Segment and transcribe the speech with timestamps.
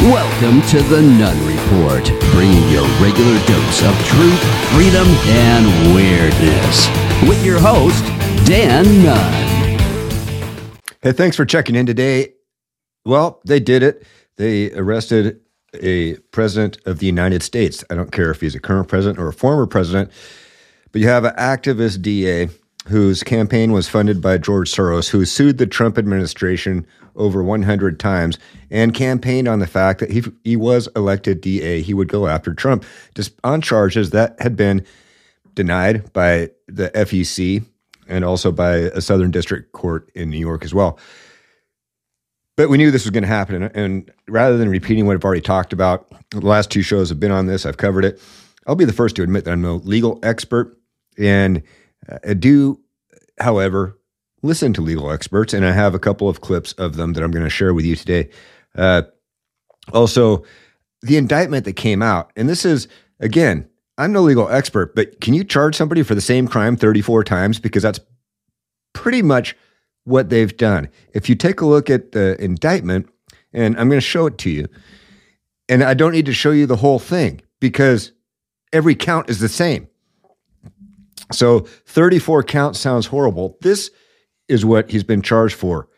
[0.00, 4.42] Welcome to the Nunn Report, bringing your regular dose of truth,
[4.74, 6.88] freedom, and weirdness.
[7.26, 8.04] With your host,
[8.44, 9.78] Dan Nunn.
[11.00, 12.34] Hey, thanks for checking in today.
[13.06, 14.04] Well, they did it.
[14.36, 15.40] They arrested
[15.80, 17.84] a president of the United States.
[17.88, 20.10] I don't care if he's a current president or a former president,
[20.92, 22.48] but you have an activist DA
[22.88, 28.38] whose campaign was funded by George Soros, who sued the Trump administration over 100 times
[28.70, 31.80] and campaigned on the fact that he, he was elected DA.
[31.80, 32.84] He would go after Trump
[33.14, 34.84] just on charges that had been
[35.54, 37.64] denied by the FEC
[38.08, 40.98] and also by a Southern District Court in New York as well.
[42.56, 43.64] But we knew this was going to happen.
[43.64, 47.32] And, rather than repeating what I've already talked about, the last two shows have been
[47.32, 48.20] on this, I've covered it.
[48.66, 50.76] I'll be the first to admit that I'm no legal expert.
[51.18, 51.62] And
[52.24, 52.80] I do,
[53.38, 53.98] however,
[54.42, 55.52] listen to legal experts.
[55.52, 57.84] And I have a couple of clips of them that I'm going to share with
[57.84, 58.30] you today.
[58.76, 59.02] Uh,
[59.92, 60.44] also,
[61.02, 62.88] the indictment that came out, and this is,
[63.20, 67.24] again, I'm no legal expert, but can you charge somebody for the same crime 34
[67.24, 67.60] times?
[67.60, 68.00] Because that's
[68.92, 69.56] pretty much
[70.04, 70.88] what they've done.
[71.12, 73.08] If you take a look at the indictment,
[73.52, 74.68] and I'm going to show it to you,
[75.68, 78.12] and I don't need to show you the whole thing because
[78.72, 79.88] every count is the same.
[81.34, 83.58] So 34 counts sounds horrible.
[83.60, 83.90] This
[84.48, 85.88] is what he's been charged for.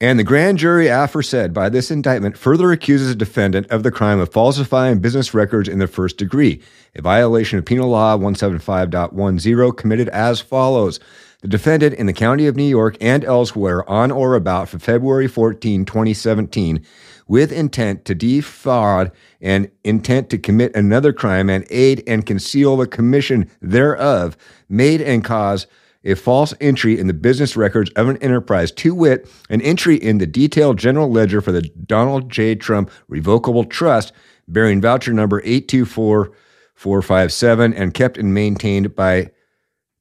[0.00, 4.20] And the grand jury aforesaid by this indictment further accuses a defendant of the crime
[4.20, 6.62] of falsifying business records in the first degree,
[6.94, 11.00] a violation of Penal Law 175.10 committed as follows.
[11.40, 15.28] The defendant in the county of New York and elsewhere on or about for February
[15.28, 16.84] 14, 2017,
[17.28, 22.88] with intent to defraud and intent to commit another crime and aid and conceal the
[22.88, 24.36] commission thereof,
[24.68, 25.68] made and cause
[26.02, 30.18] a false entry in the business records of an enterprise, to wit, an entry in
[30.18, 32.56] the detailed general ledger for the Donald J.
[32.56, 34.12] Trump Revocable Trust,
[34.48, 39.30] bearing voucher number 824457 and kept and maintained by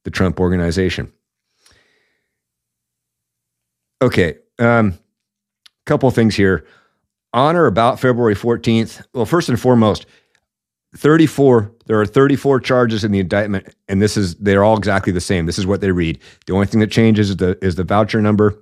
[0.03, 1.13] the Trump organization.
[4.01, 4.97] Okay, um,
[5.85, 6.65] couple things here.
[7.33, 10.05] On or about February 14th, well, first and foremost,
[10.95, 15.21] 34 there are 34 charges in the indictment and this is they're all exactly the
[15.21, 15.45] same.
[15.45, 16.19] This is what they read.
[16.45, 18.57] The only thing that changes is the is the voucher number.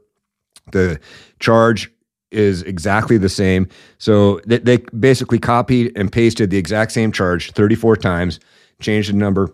[0.71, 0.99] The
[1.39, 1.91] charge
[2.31, 3.67] is exactly the same.
[3.99, 8.39] So they, they basically copied and pasted the exact same charge 34 times
[8.81, 9.53] changed the number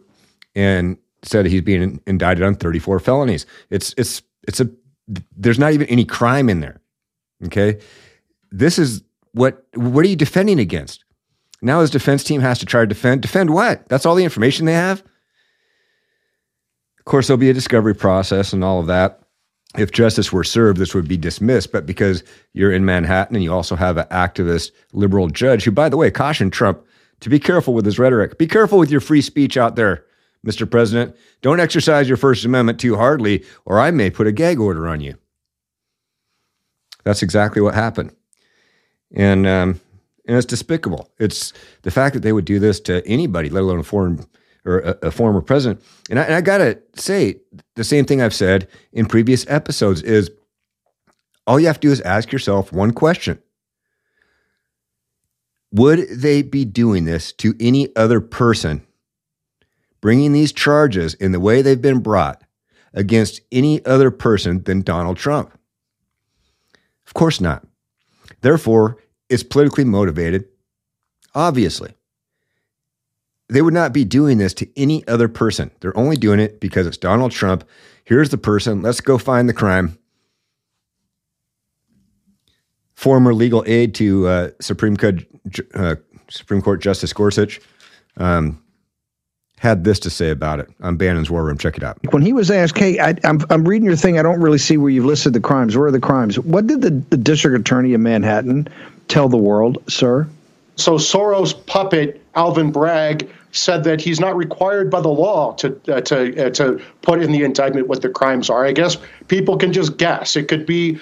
[0.55, 3.45] and said he's being indicted on 34 felonies.
[3.69, 4.69] It's it's it's a
[5.35, 6.81] there's not even any crime in there
[7.45, 7.79] okay
[8.51, 9.03] this is
[9.33, 11.03] what what are you defending against
[11.61, 13.21] now his defense team has to try to defend.
[13.21, 13.87] Defend what?
[13.87, 15.01] That's all the information they have?
[16.99, 19.19] Of course, there'll be a discovery process and all of that.
[19.77, 21.71] If justice were served, this would be dismissed.
[21.71, 22.23] But because
[22.53, 26.11] you're in Manhattan and you also have an activist liberal judge who, by the way,
[26.11, 26.83] cautioned Trump
[27.21, 28.37] to be careful with his rhetoric.
[28.37, 30.03] Be careful with your free speech out there,
[30.45, 30.69] Mr.
[30.69, 31.15] President.
[31.41, 35.01] Don't exercise your First Amendment too hardly, or I may put a gag order on
[35.01, 35.17] you.
[37.03, 38.15] That's exactly what happened.
[39.13, 39.79] And um,
[40.25, 41.09] and it's despicable.
[41.19, 44.25] It's the fact that they would do this to anybody, let alone a foreign
[44.63, 45.83] or a, a former president.
[46.09, 47.41] And I, and I gotta say
[47.75, 50.31] the same thing I've said in previous episodes is
[51.47, 53.41] all you have to do is ask yourself one question.
[55.71, 58.85] Would they be doing this to any other person,
[60.01, 62.43] bringing these charges in the way they've been brought
[62.93, 65.57] against any other person than Donald Trump?
[67.05, 67.65] Of course not.
[68.41, 68.97] Therefore,
[69.29, 70.45] it's politically motivated,
[71.33, 71.93] obviously.
[73.49, 75.71] They would not be doing this to any other person.
[75.79, 77.67] They're only doing it because it's Donald Trump.
[78.05, 78.81] Here's the person.
[78.81, 79.97] Let's go find the crime.
[82.95, 85.25] Former legal aide to uh, Supreme, Court,
[85.73, 85.95] uh,
[86.29, 87.59] Supreme Court Justice Gorsuch
[88.17, 88.63] um,
[89.61, 91.55] had this to say about it on Bannon's War Room.
[91.55, 91.99] Check it out.
[92.11, 94.17] When he was asked, "Hey, I, am I'm, I'm reading your thing.
[94.17, 95.77] I don't really see where you've listed the crimes.
[95.77, 98.67] Where are the crimes?" What did the, the district attorney in Manhattan
[99.07, 100.27] tell the world, sir?
[100.77, 106.01] So Soros puppet Alvin Bragg said that he's not required by the law to uh,
[106.01, 108.65] to uh, to put in the indictment what the crimes are.
[108.65, 108.97] I guess
[109.27, 110.35] people can just guess.
[110.35, 110.99] It could be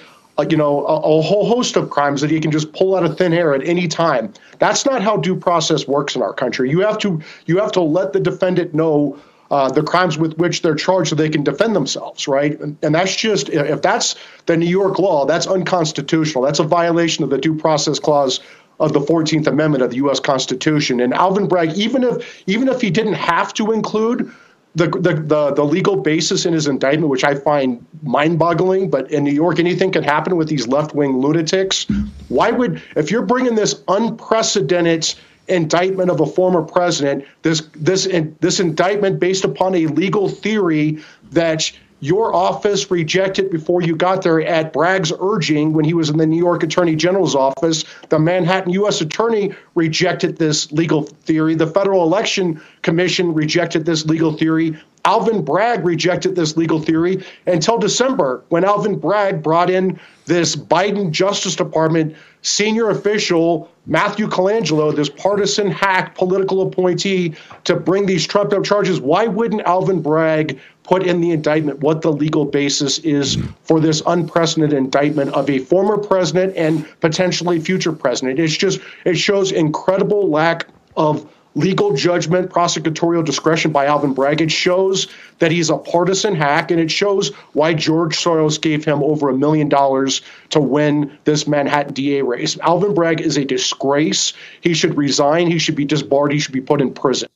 [0.48, 3.18] you know a, a, whole host of crimes that he can just pull out of
[3.18, 4.32] thin air at any time.
[4.58, 6.70] That's not how due process works in our country.
[6.70, 9.18] You have to you have to let the defendant know
[9.50, 12.58] uh, the crimes with which they're charged so they can defend themselves, right?
[12.60, 14.14] And, and, that's just, if that's
[14.46, 16.44] the New York law, that's unconstitutional.
[16.44, 18.38] That's a violation of the Due Process Clause
[18.78, 20.20] of the 14th Amendment of the U.S.
[20.20, 21.00] Constitution.
[21.00, 24.32] And Alvin Bragg, even if even if he didn't have to include
[24.74, 28.88] the, the, the, the, legal basis in his indictment, which I find mind boggling.
[28.88, 31.86] But in New York, anything can happen with these left wing lunatics.
[32.28, 35.12] Why would, if you're bringing this unprecedented
[35.48, 38.08] indictment of a former president, this this
[38.40, 41.02] this indictment based upon a legal theory
[41.32, 46.16] that your office rejected before you got there at Bragg's urging when he was in
[46.16, 47.84] the New York Attorney General's office.
[48.08, 49.00] The Manhattan U.S.
[49.00, 51.54] Attorney rejected this legal theory.
[51.54, 54.78] The Federal Election Commission rejected this legal theory.
[55.04, 61.10] Alvin Bragg rejected this legal theory until December when Alvin Bragg brought in this Biden
[61.10, 67.34] Justice Department senior official, Matthew Colangelo, this partisan hack political appointee,
[67.64, 69.00] to bring these trumped up charges.
[69.00, 74.02] Why wouldn't Alvin Bragg put in the indictment what the legal basis is for this
[74.06, 78.38] unprecedented indictment of a former president and potentially future president?
[78.38, 80.66] It's just, it shows incredible lack
[80.96, 84.40] of legal judgment, prosecutorial discretion by Alvin Bragg.
[84.40, 85.08] It shows
[85.38, 89.36] that he's a partisan hack, and it shows why George Soros gave him over a
[89.36, 92.58] million dollars to win this Manhattan DA race.
[92.60, 94.32] Alvin Bragg is a disgrace.
[94.60, 95.50] He should resign.
[95.50, 96.32] He should be disbarred.
[96.32, 97.28] He should be put in prison.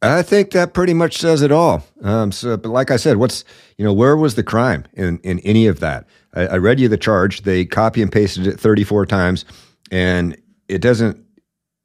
[0.00, 1.84] I think that pretty much says it all.
[2.02, 3.44] Um, so, but like I said, what's
[3.76, 6.06] you know where was the crime in in any of that?
[6.34, 7.42] I, I read you the charge.
[7.42, 9.44] They copy and pasted it 34 times,
[9.90, 11.24] and it doesn't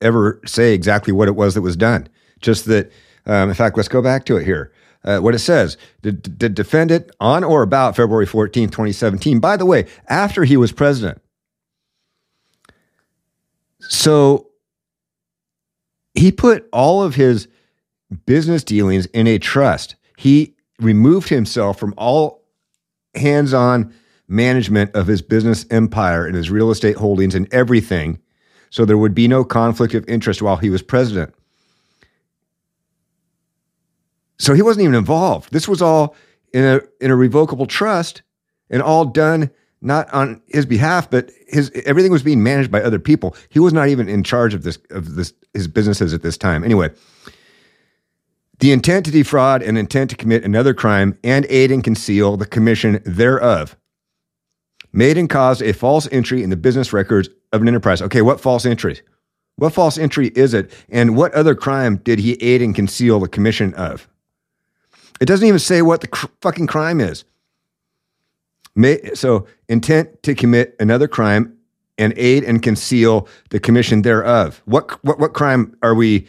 [0.04, 2.08] ever say exactly what it was that was done.
[2.40, 2.92] Just that,
[3.26, 4.72] um, in fact, let's go back to it here.
[5.06, 9.66] Uh, what it says the, the defendant on or about February 14, 2017, by the
[9.66, 11.22] way, after he was president.
[13.80, 14.48] So
[16.14, 17.48] he put all of his
[18.26, 19.96] business dealings in a trust.
[20.18, 22.44] He removed himself from all
[23.16, 23.94] hands on
[24.28, 28.20] management of his business empire and his real estate holdings and everything
[28.74, 31.31] so there would be no conflict of interest while he was president.
[34.40, 35.54] So he wasn't even involved.
[35.54, 36.16] This was all
[36.54, 38.24] in a in a revocable trust
[38.72, 42.98] and all done not on his behalf, but his everything was being managed by other
[42.98, 43.36] people.
[43.50, 46.64] He was not even in charge of this of this his businesses at this time.
[46.64, 46.90] Anyway,
[48.58, 52.48] the intent to defraud and intent to commit another crime and aid and conceal the
[52.48, 53.78] commission thereof
[54.92, 58.02] made and caused a false entry in the business records of an enterprise.
[58.02, 59.00] Okay, what false entry?
[59.56, 60.72] What false entry is it?
[60.90, 64.10] And what other crime did he aid and conceal the commission of?
[65.22, 67.24] It doesn't even say what the cr- fucking crime is.
[68.76, 71.56] May, so, intent to commit another crime
[72.00, 74.64] and aid and conceal the commission thereof.
[74.66, 76.28] What what what crime are we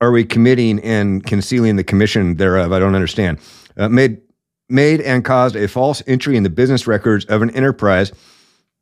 [0.00, 2.72] are we committing and concealing the commission thereof?
[2.72, 3.40] I don't understand.
[3.76, 4.20] Uh, made
[4.68, 8.12] made and caused a false entry in the business records of an enterprise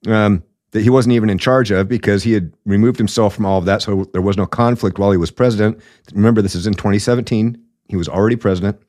[0.06, 3.58] um, that he wasn't even in charge of because he had removed himself from all
[3.58, 3.82] of that.
[3.82, 5.80] So there was no conflict while he was president.
[6.12, 7.62] Remember, this is in 2017.
[7.88, 8.80] He was already president.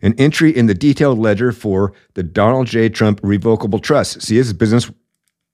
[0.00, 2.88] An entry in the detailed ledger for the Donald J.
[2.88, 4.22] Trump Revocable Trust.
[4.22, 4.90] See, his business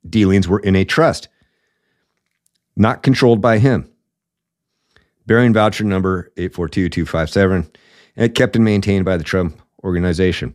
[0.08, 1.28] dealings were in a trust,
[2.76, 3.90] not controlled by him.
[5.26, 7.70] Bearing voucher number 842257
[8.16, 10.54] and kept and maintained by the Trump organization.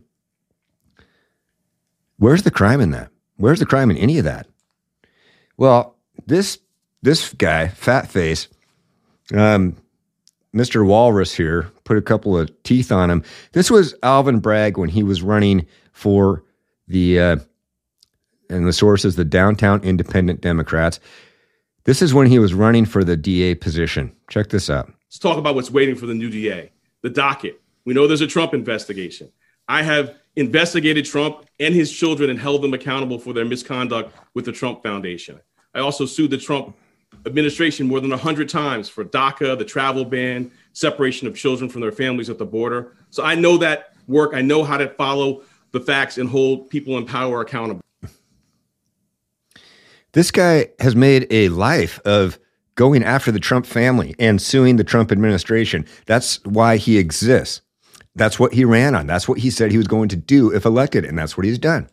[2.18, 3.10] Where's the crime in that?
[3.40, 4.46] Where's the crime in any of that?
[5.56, 5.96] Well,
[6.26, 6.58] this
[7.02, 8.48] this guy, fat face,
[9.34, 9.76] um,
[10.54, 10.86] Mr.
[10.86, 13.24] Walrus here, put a couple of teeth on him.
[13.52, 16.44] This was Alvin Bragg when he was running for
[16.86, 17.36] the uh,
[18.50, 21.00] and the source is the Downtown Independent Democrats.
[21.84, 24.14] This is when he was running for the DA position.
[24.28, 24.92] Check this out.
[25.08, 27.58] Let's talk about what's waiting for the new DA, the docket.
[27.86, 29.32] We know there's a Trump investigation.
[29.66, 34.44] I have investigated Trump and his children and held them accountable for their misconduct with
[34.44, 35.40] the Trump Foundation.
[35.74, 36.76] I also sued the Trump
[37.26, 41.92] administration more than 100 times for DACA, the travel ban, separation of children from their
[41.92, 42.96] families at the border.
[43.10, 44.32] So I know that work.
[44.34, 47.82] I know how to follow the facts and hold people in power accountable.
[50.12, 52.38] This guy has made a life of
[52.74, 55.86] going after the Trump family and suing the Trump administration.
[56.06, 57.62] That's why he exists.
[58.14, 59.06] That's what he ran on.
[59.06, 61.58] That's what he said he was going to do if elected, and that's what he's
[61.58, 61.88] done.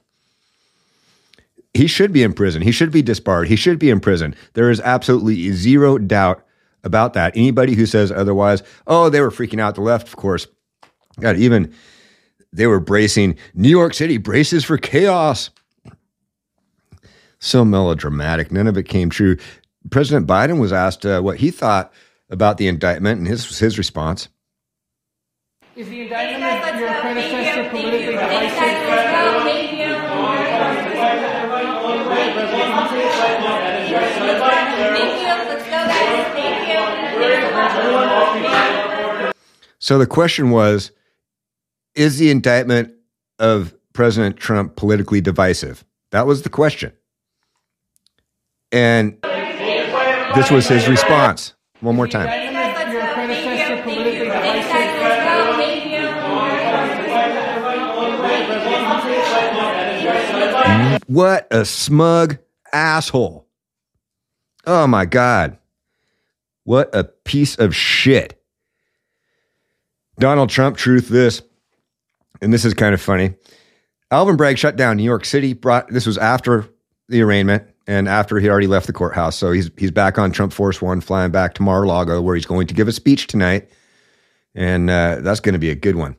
[1.73, 2.63] He should be in prison.
[2.63, 3.47] He should be disbarred.
[3.47, 4.35] He should be in prison.
[4.53, 6.43] There is absolutely zero doubt
[6.83, 7.37] about that.
[7.37, 9.75] Anybody who says otherwise, oh, they were freaking out.
[9.75, 10.47] The left, of course,
[11.19, 11.73] God, even
[12.51, 13.37] they were bracing.
[13.53, 15.51] New York City braces for chaos.
[17.39, 18.51] So melodramatic.
[18.51, 19.37] None of it came true.
[19.91, 21.93] President Biden was asked uh, what he thought
[22.29, 24.27] about the indictment, and his his response.
[25.77, 28.57] Is the indictment of your predecessor politically divisive?
[39.77, 40.91] So the question was
[41.93, 42.95] Is the indictment
[43.37, 45.85] of President Trump politically divisive?
[46.09, 46.93] That was the question.
[48.71, 49.19] And
[50.33, 51.53] this was his response.
[51.81, 52.51] One more time.
[52.91, 54.57] Your predecessor politically divisive.
[61.07, 62.37] What a smug
[62.73, 63.47] asshole.
[64.65, 65.57] Oh my God.
[66.63, 68.43] What a piece of shit.
[70.19, 71.41] Donald Trump, truth this,
[72.41, 73.35] and this is kind of funny.
[74.11, 75.53] Alvin Bragg shut down New York City.
[75.53, 76.67] Brought this was after
[77.07, 79.37] the arraignment and after he already left the courthouse.
[79.37, 82.67] So he's he's back on Trump Force One, flying back to Mar-a-Lago, where he's going
[82.67, 83.69] to give a speech tonight,
[84.55, 86.17] and uh, that's going to be a good one.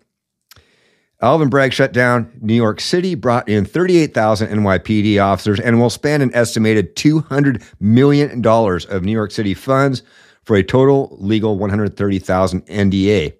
[1.21, 6.23] Alvin Bragg shut down New York City, brought in 38,000 NYPD officers, and will spend
[6.23, 10.03] an estimated $200 million of New York City funds
[10.45, 13.35] for a total legal 130,000 NDA.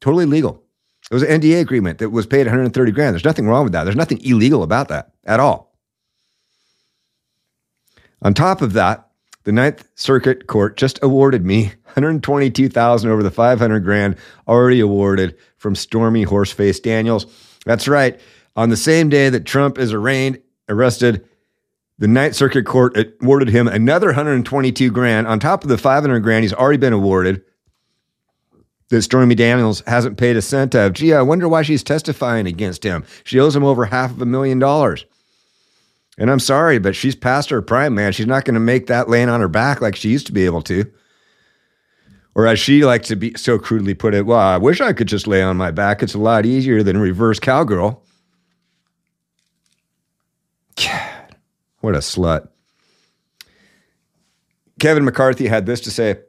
[0.00, 0.64] Totally legal.
[1.10, 3.14] It was an NDA agreement that was paid 130 grand.
[3.14, 3.84] There's nothing wrong with that.
[3.84, 5.76] There's nothing illegal about that at all.
[8.22, 9.09] On top of that,
[9.44, 14.16] the Ninth Circuit Court just awarded me 122,000 over the 500 grand
[14.46, 17.26] already awarded from Stormy Horseface Daniels.
[17.64, 18.20] That's right.
[18.56, 21.26] On the same day that Trump is arraigned, arrested,
[21.98, 26.44] the Ninth Circuit Court awarded him another 122 grand on top of the 500 grand
[26.44, 27.42] he's already been awarded.
[28.88, 30.94] That Stormy Daniels hasn't paid a cent of.
[30.94, 33.04] Gee, I wonder why she's testifying against him.
[33.22, 35.04] She owes him over half of a million dollars.
[36.18, 38.12] And I'm sorry, but she's past her prime, man.
[38.12, 40.44] She's not going to make that laying on her back like she used to be
[40.44, 40.90] able to.
[42.34, 45.08] Or as she likes to be so crudely put it, well, I wish I could
[45.08, 46.02] just lay on my back.
[46.02, 48.02] It's a lot easier than reverse cowgirl.
[50.76, 51.36] God,
[51.80, 52.48] what a slut.
[54.78, 56.20] Kevin McCarthy had this to say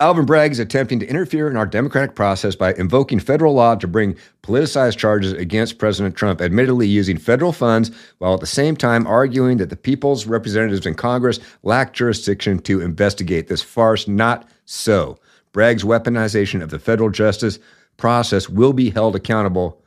[0.00, 3.86] Alvin Bragg is attempting to interfere in our democratic process by invoking federal law to
[3.86, 9.06] bring politicized charges against President Trump, admittedly using federal funds, while at the same time
[9.06, 14.08] arguing that the people's representatives in Congress lack jurisdiction to investigate this farce.
[14.08, 15.18] Not so.
[15.52, 17.58] Bragg's weaponization of the federal justice
[17.96, 19.82] process will be held accountable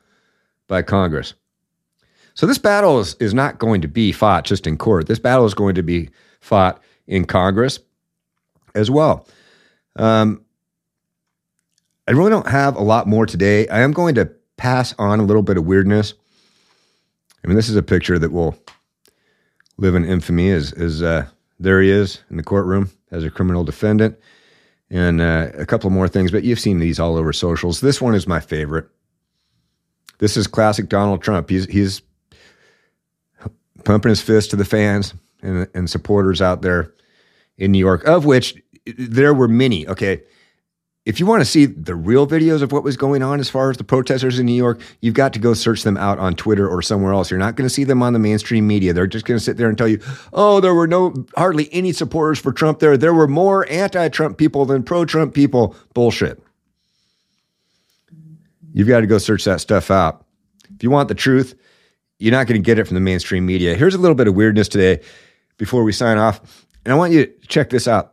[0.68, 1.34] by Congress.
[2.36, 5.08] So this battle is, is not going to be fought just in court.
[5.08, 6.10] This battle is going to be
[6.40, 7.80] fought in Congress
[8.76, 9.28] as well.
[9.96, 10.44] Um,
[12.08, 13.68] I really don't have a lot more today.
[13.68, 16.14] I am going to pass on a little bit of weirdness.
[17.44, 18.58] I mean, this is a picture that will
[19.78, 20.48] live in infamy.
[20.48, 21.28] Is as uh,
[21.60, 24.18] there he is in the courtroom as a criminal defendant,
[24.90, 26.32] and uh, a couple more things.
[26.32, 27.82] But you've seen these all over socials.
[27.82, 28.88] This one is my favorite.
[30.20, 31.50] This is classic Donald Trump.
[31.50, 32.02] He's he's
[33.84, 36.94] pumping his fist to the fans and, and supporters out there
[37.58, 39.88] in New York, of which there were many.
[39.88, 40.24] Okay.
[41.06, 43.70] If you want to see the real videos of what was going on as far
[43.70, 46.66] as the protesters in New York, you've got to go search them out on Twitter
[46.66, 47.30] or somewhere else.
[47.30, 48.94] You're not going to see them on the mainstream media.
[48.94, 50.00] They're just going to sit there and tell you,
[50.32, 52.96] oh, there were no, hardly any supporters for Trump there.
[52.96, 55.76] There were more anti Trump people than pro Trump people.
[55.94, 56.42] Bullshit.
[58.74, 60.26] You've got to go search that stuff out.
[60.74, 61.54] If you want the truth,
[62.18, 63.76] you're not going to get it from the mainstream media.
[63.76, 65.04] Here's a little bit of weirdness today
[65.58, 66.66] before we sign off.
[66.86, 68.13] And I want you to check this out.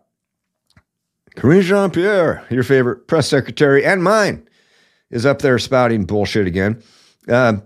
[1.36, 4.48] Karine Jean Pierre, your favorite press secretary and mine,
[5.10, 6.82] is up there spouting bullshit again.
[7.28, 7.58] Uh,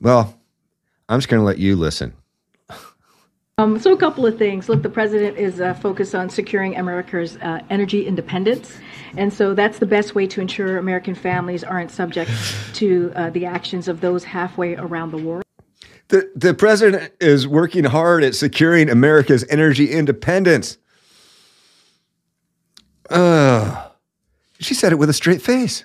[0.00, 0.38] well,
[1.08, 2.14] I'm just going to let you listen.
[3.58, 4.68] Um, so, a couple of things.
[4.68, 8.78] Look, the president is uh, focused on securing America's uh, energy independence.
[9.16, 12.30] And so that's the best way to ensure American families aren't subject
[12.74, 15.47] to uh, the actions of those halfway around the world.
[16.08, 20.78] The, the president is working hard at securing America's energy independence.
[23.10, 23.88] Uh,
[24.58, 25.84] she said it with a straight face.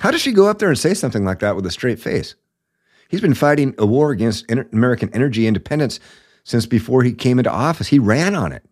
[0.00, 2.34] How does she go up there and say something like that with a straight face?
[3.08, 6.00] He's been fighting a war against American energy independence
[6.44, 7.88] since before he came into office.
[7.88, 8.64] He ran on it.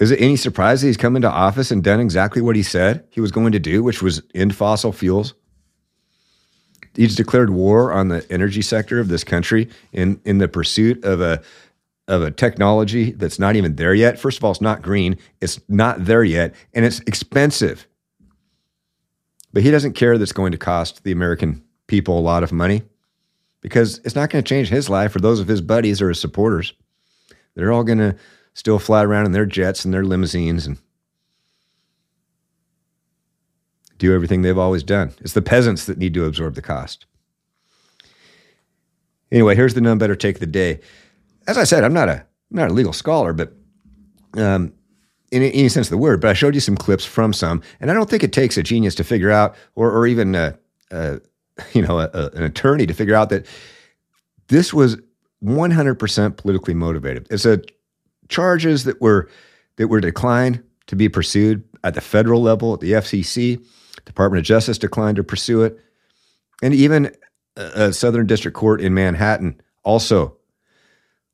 [0.00, 3.04] Is it any surprise that he's come into office and done exactly what he said
[3.10, 5.34] he was going to do, which was end fossil fuels?
[6.94, 11.20] He's declared war on the energy sector of this country in, in the pursuit of
[11.20, 11.42] a
[12.08, 14.18] of a technology that's not even there yet.
[14.18, 17.86] First of all, it's not green, it's not there yet, and it's expensive.
[19.52, 22.82] But he doesn't care that's going to cost the American people a lot of money
[23.60, 26.20] because it's not going to change his life or those of his buddies or his
[26.20, 26.72] supporters.
[27.54, 28.16] They're all going to
[28.54, 30.78] still fly around in their jets and their limousines and
[34.00, 35.12] do everything they've always done.
[35.20, 37.06] It's the peasants that need to absorb the cost.
[39.30, 40.80] Anyway, here's the none better take of the day.
[41.46, 43.52] As I said, I'm not a I'm not a legal scholar, but
[44.36, 44.72] um,
[45.30, 46.20] in any sense of the word.
[46.20, 48.62] But I showed you some clips from some, and I don't think it takes a
[48.62, 50.58] genius to figure out, or or even a,
[50.90, 51.20] a,
[51.72, 53.46] you know, a, a, an attorney to figure out that
[54.48, 54.96] this was
[55.44, 57.26] 100% politically motivated.
[57.30, 57.62] It's a
[58.28, 59.28] charges that were
[59.76, 63.64] that were declined to be pursued at the federal level, at the FEC.
[64.04, 65.78] Department of Justice declined to pursue it,
[66.62, 67.14] and even
[67.56, 70.36] a Southern District Court in Manhattan also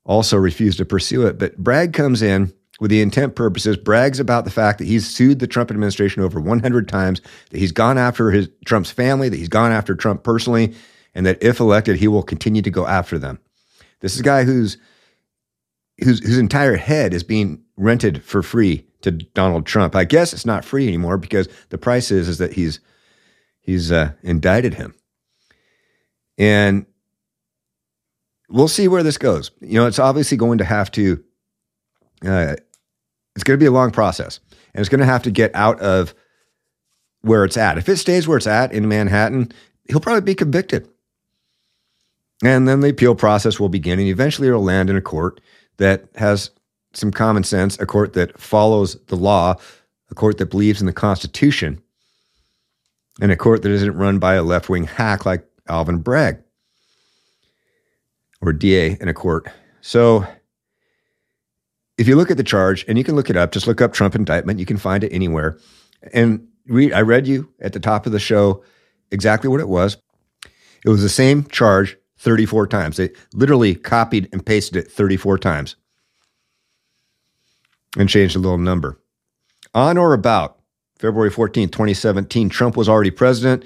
[0.05, 1.37] also refused to pursue it.
[1.37, 5.39] But Bragg comes in with the intent purposes, brags about the fact that he's sued
[5.39, 9.49] the Trump administration over 100 times, that he's gone after his Trump's family, that he's
[9.49, 10.73] gone after Trump personally,
[11.13, 13.39] and that if elected, he will continue to go after them.
[13.99, 14.77] This is a guy who's
[16.03, 19.95] whose whose entire head is being rented for free to Donald Trump.
[19.95, 22.79] I guess it's not free anymore because the price is is that he's
[23.61, 24.95] he's uh, indicted him,
[26.37, 26.85] and
[28.49, 29.51] we'll see where this goes.
[29.61, 31.23] You know, it's obviously going to have to.
[32.25, 32.55] Uh,
[33.35, 34.39] it's going to be a long process,
[34.73, 36.15] and it's going to have to get out of
[37.21, 37.77] where it's at.
[37.77, 39.51] If it stays where it's at in Manhattan,
[39.89, 40.87] he'll probably be convicted.
[42.43, 45.41] And then the appeal process will begin, and eventually it'll land in a court
[45.77, 46.51] that has
[46.97, 49.55] some common sense, a court that follows the law,
[50.09, 51.81] a court that believes in the Constitution,
[53.21, 56.41] and a court that isn't run by a left wing hack like Alvin Bragg
[58.41, 59.47] or DA in a court.
[59.81, 60.25] So
[61.97, 63.93] if you look at the charge, and you can look it up, just look up
[63.93, 65.57] Trump indictment, you can find it anywhere.
[66.13, 68.63] And we, I read you at the top of the show
[69.11, 69.97] exactly what it was.
[70.83, 72.97] It was the same charge 34 times.
[72.97, 75.75] They literally copied and pasted it 34 times
[77.97, 78.99] and changed a little number.
[79.73, 80.59] On or about
[80.97, 83.65] February 14, 2017, Trump was already president.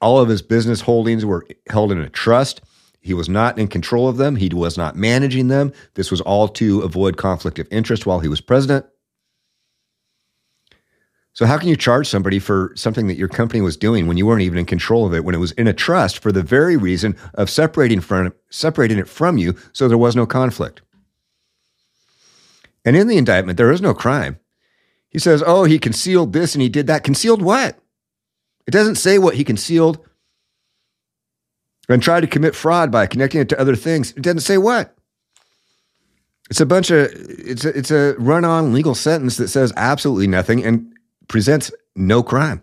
[0.00, 2.60] All of his business holdings were held in a trust.
[3.00, 4.36] He was not in control of them.
[4.36, 5.72] He was not managing them.
[5.94, 8.86] This was all to avoid conflict of interest while he was president.
[11.32, 14.26] So, how can you charge somebody for something that your company was doing when you
[14.26, 16.76] weren't even in control of it, when it was in a trust for the very
[16.76, 20.82] reason of separating, from, separating it from you so there was no conflict?
[22.88, 24.38] And in the indictment, there is no crime.
[25.10, 27.04] He says, oh, he concealed this and he did that.
[27.04, 27.78] Concealed what?
[28.66, 29.98] It doesn't say what he concealed
[31.86, 34.12] and tried to commit fraud by connecting it to other things.
[34.12, 34.96] It doesn't say what.
[36.48, 40.64] It's a bunch of it's a, it's a run-on legal sentence that says absolutely nothing
[40.64, 40.90] and
[41.28, 42.62] presents no crime.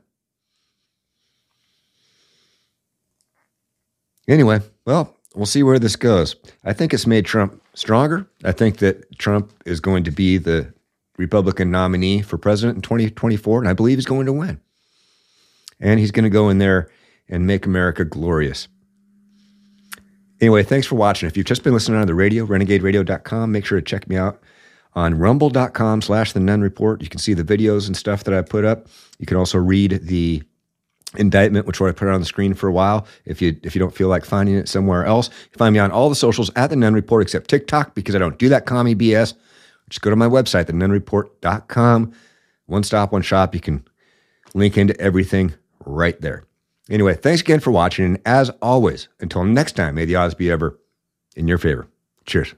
[4.28, 6.36] Anyway, well, we'll see where this goes.
[6.64, 8.28] I think it's made Trump stronger.
[8.44, 10.74] I think that Trump is going to be the
[11.18, 14.60] Republican nominee for president in 2024, and I believe he's going to win.
[15.80, 16.90] And he's going to go in there
[17.28, 18.68] and make America glorious.
[20.42, 21.28] Anyway, thanks for watching.
[21.28, 24.42] If you've just been listening on the radio, renegaderadio.com, make sure to check me out
[24.94, 27.02] on rumble.com slash the Nunn Report.
[27.02, 28.88] You can see the videos and stuff that I put up.
[29.20, 30.44] You can also read the
[31.18, 33.08] indictment, which I put on the screen for a while.
[33.26, 35.92] If you if you don't feel like finding it somewhere else, you find me on
[35.92, 38.96] all the socials at the Nunn Report except TikTok because I don't do that commie
[38.96, 39.34] BS.
[39.90, 42.14] Just go to my website, thenunnreport.com.
[42.66, 43.54] One stop, one shop.
[43.54, 43.88] You can
[44.54, 45.54] link into everything
[45.86, 46.44] right there.
[46.90, 48.06] Anyway, thanks again for watching.
[48.06, 50.80] And as always, until next time, may the odds be ever
[51.36, 51.88] in your favor.
[52.26, 52.56] Cheers.